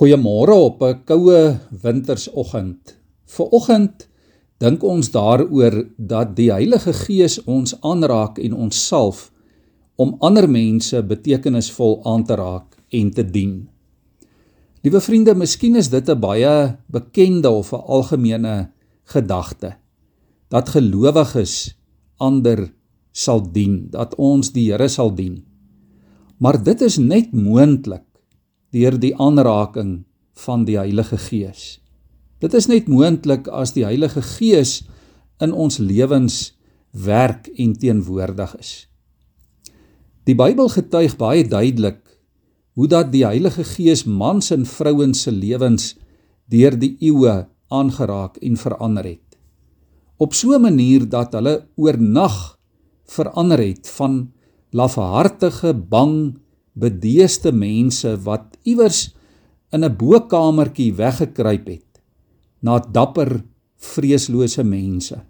[0.00, 2.96] Goeiemôre op 'n koue wintersoggend.
[3.26, 4.08] Viroggend
[4.56, 9.30] dink ons daaroor dat die Heilige Gees ons aanraak en ons salf
[9.96, 13.68] om ander mense betekenisvol aan te raak en te dien.
[14.82, 18.70] Liewe vriende, miskien is dit 'n baie bekende of 'n algemene
[19.04, 19.76] gedagte
[20.48, 21.76] dat gelowiges
[22.16, 22.72] ander
[23.12, 25.44] sal dien, dat ons die Here sal dien.
[26.38, 28.09] Maar dit is net moontlik
[28.70, 30.04] deur die aanraking
[30.46, 31.80] van die Heilige Gees.
[32.40, 34.80] Dit is net moontlik as die Heilige Gees
[35.42, 36.52] in ons lewens
[36.90, 38.72] werk en teenwoordig is.
[40.24, 42.00] Die Bybel getuig baie duidelik
[42.78, 45.94] hoe dat die Heilige Gees mans en vrouens se lewens
[46.50, 49.36] deur die eeue aangeraak en verander het.
[50.18, 52.58] Op so 'n manier dat hulle oornag
[53.06, 54.32] verander het van
[54.70, 56.38] lafhartige, bang,
[56.72, 59.14] bedeeste mense wat iewers
[59.72, 62.02] in 'n bokamertjie weggekruip het
[62.62, 63.42] na dapper
[63.76, 65.20] vreeslose mense.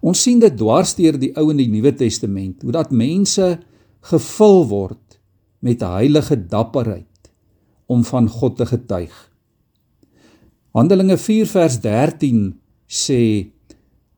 [0.00, 3.58] Ons sien dit dwars deur die Ou en die Nuwe Testament hoe dat mense
[4.00, 5.18] gevul word
[5.60, 7.30] met heilige dapperheid
[7.86, 9.14] om van God te getuig.
[10.74, 12.54] Handelinge 4 vers 13
[12.88, 13.50] sê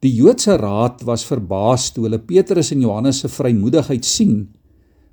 [0.01, 4.49] die Joodse raad was verbaas toe hulle Petrus en Johannes se vrymoedigheid sien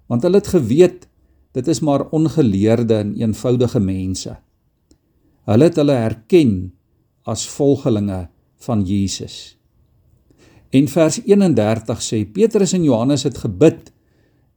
[0.08, 1.08] want hulle het geweet
[1.54, 4.36] dit is maar ongeleerde en eenvoudige mense.
[5.46, 6.54] Hulle het hulle herken
[7.30, 8.28] as volgelinge
[8.66, 9.58] van Jesus.
[10.74, 13.92] En vers 31 sê Petrus en Johannes het gebid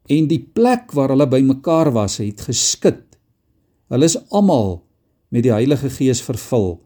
[0.08, 3.02] en die plek waar hulle bymekaar was het geskit.
[3.92, 4.80] Hulle is almal
[5.28, 6.78] met die Heilige Gees vervul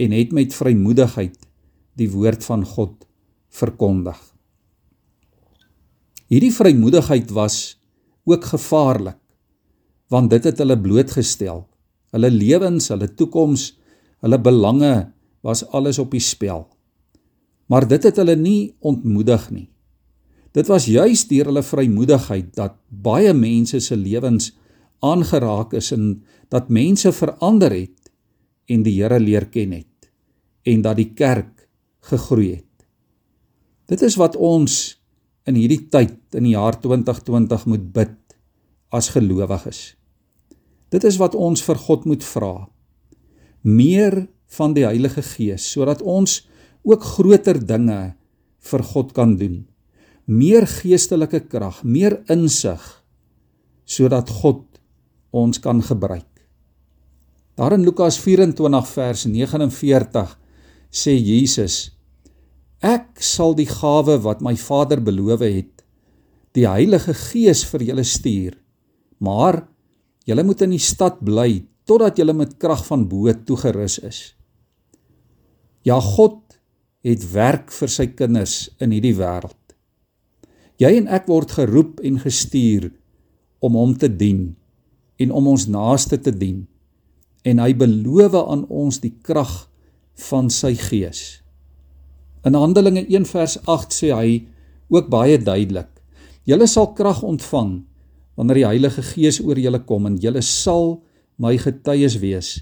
[0.00, 1.36] en het met vrymoedigheid
[2.00, 3.04] die woord van God
[3.52, 4.16] verkondig.
[6.32, 7.81] Hierdie vrymoedigheid was
[8.24, 9.18] ook gevaarlik
[10.12, 11.62] want dit het hulle blootgestel.
[12.12, 13.70] Hulle lewens, hulle toekoms,
[14.20, 15.08] hulle belange
[15.40, 16.66] was alles op die spel.
[17.72, 19.68] Maar dit het hulle nie ontmoedig nie.
[20.52, 24.50] Dit was juis deur hulle vrymoedigheid dat baie mense se lewens
[25.00, 26.20] aangeraak is en
[26.52, 28.12] dat mense verander het
[28.68, 30.10] en die Here leer ken het
[30.68, 31.66] en dat die kerk
[32.04, 32.68] gegroei het.
[33.88, 35.00] Dit is wat ons
[35.48, 38.18] in hierdie tyd in die jaar 2020 moet bid
[38.92, 39.94] as gelowiges.
[40.92, 42.54] Dit is wat ons vir God moet vra.
[43.62, 46.42] Meer van die Heilige Gees sodat ons
[46.84, 48.14] ook groter dinge
[48.62, 49.62] vir God kan doen.
[50.26, 52.82] Meer geestelike krag, meer insig
[53.88, 54.62] sodat God
[55.32, 56.28] ons kan gebruik.
[57.58, 60.36] Daar in Lukas 24 vers 49
[60.92, 61.90] sê Jesus
[62.82, 65.84] Ek sal die gawe wat my Vader beloof het,
[66.58, 68.56] die Heilige Gees vir julle stuur.
[69.22, 69.60] Maar
[70.26, 74.20] julle moet in die stad bly totdat julle met krag van bo toegerus is.
[75.86, 76.58] Ja God
[77.06, 79.58] het werk vir sy kinders in hierdie wêreld.
[80.78, 82.90] Jy en ek word geroep en gestuur
[83.62, 84.52] om hom te dien
[85.22, 86.64] en om ons naaste te dien.
[87.46, 89.52] En hy beloof aan ons die krag
[90.30, 91.41] van sy gees.
[92.44, 94.46] In Handelinge 1 vers 8 sê hy
[94.90, 95.88] ook baie duidelik:
[96.44, 97.82] Julle sal krag ontvang
[98.34, 101.02] wanneer die Heilige Gees oor julle kom en julle sal
[101.38, 102.60] my getuies wees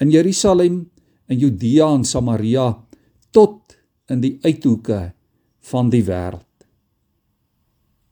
[0.00, 0.90] in Jerusalem,
[1.28, 2.68] in Judea en Samaria
[3.34, 3.76] tot
[4.12, 5.12] in die uithoeke
[5.70, 6.44] van die wêreld.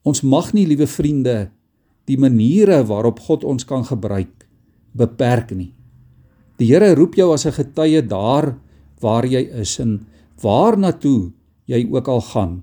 [0.04, 1.50] Ons mag nie, liewe vriende,
[2.08, 4.44] die maniere waarop God ons kan gebruik
[4.92, 5.72] beperk nie.
[6.60, 8.54] Die Here roep jou as 'n getuie daar
[9.00, 10.06] waar jy is en
[10.42, 11.32] waarna toe
[11.70, 12.54] jy ook al gaan.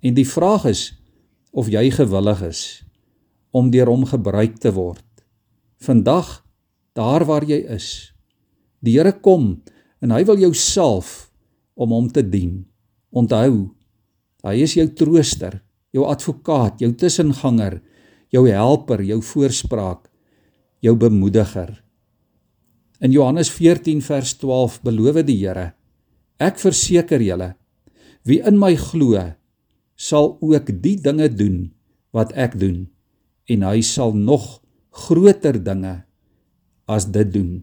[0.00, 0.82] En die vraag is
[1.50, 2.62] of jy gewillig is
[3.50, 5.06] om deur hom gebruik te word.
[5.82, 6.40] Vandag
[6.94, 8.12] daar waar jy is.
[8.80, 9.62] Die Here kom
[10.00, 11.30] en hy wil jou salf
[11.74, 12.62] om hom te dien.
[13.10, 13.72] Onthou,
[14.46, 15.58] hy is jou trooster,
[15.90, 17.80] jou advokaat, jou tussenganger,
[18.30, 20.06] jou helper, jou voorspraak,
[20.80, 21.74] jou bemoediger.
[23.02, 25.72] In Johannes 14 vers 12 beloof die Here
[26.40, 27.52] Ek verseker julle,
[28.24, 29.20] wie in my glo,
[30.00, 31.68] sal ook die dinge doen
[32.16, 32.86] wat ek doen
[33.50, 34.60] en hy sal nog
[35.04, 36.00] groter dinge
[36.88, 37.60] as dit doen.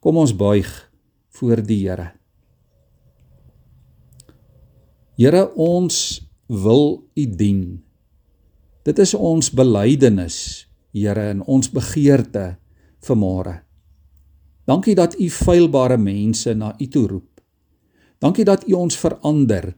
[0.00, 0.68] Kom ons buig
[1.34, 2.12] voor die Here.
[5.18, 7.82] Here, ons wil U dien.
[8.84, 10.38] Dit is ons belydenis,
[10.94, 12.54] Here, en ons begeerte
[13.04, 13.54] vir môre.
[14.68, 17.33] Dankie dat U feilbare mense na U toe roep.
[18.24, 19.74] Dankie dat U ons verander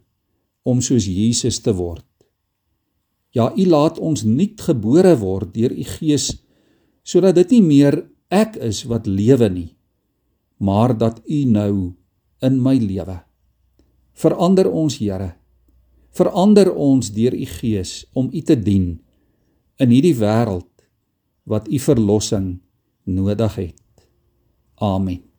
[0.63, 2.07] om soos Jesus te word.
[3.35, 6.31] Ja, U laat ons nuut gebore word deur U Gees
[7.07, 7.99] sodat dit nie meer
[8.35, 9.69] ek is wat lewe nie,
[10.59, 11.73] maar dat U nou
[12.43, 13.19] in my lewe.
[14.17, 15.35] Verander ons, Here.
[16.15, 18.95] Verander ons deur U Gees om U te dien
[19.83, 20.71] in hierdie wêreld
[21.47, 22.57] wat U verlossing
[23.05, 24.07] nodig het.
[24.83, 25.36] Amen.